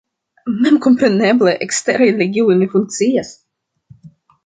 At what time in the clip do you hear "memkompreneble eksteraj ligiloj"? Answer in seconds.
0.63-2.59